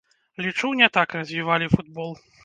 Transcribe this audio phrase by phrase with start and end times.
[0.45, 2.17] Лічу, не так развівалі футбол.